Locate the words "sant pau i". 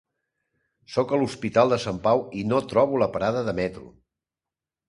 1.85-2.47